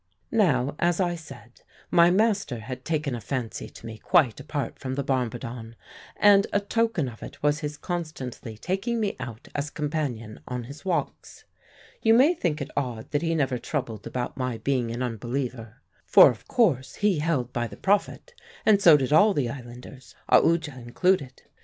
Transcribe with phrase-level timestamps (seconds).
[0.31, 4.95] "Now, as I said, my master had taken a fancy to me quite apart from
[4.95, 5.75] the bombardon,
[6.17, 10.83] and a token of it was his constantly taking me out as companion on his
[10.83, 11.45] walks.
[12.01, 16.31] You may think it odd that he never troubled about my being an unbeliever for
[16.31, 18.33] of course he held by the Prophet,
[18.65, 21.43] and so did all the islanders, Aoodya included.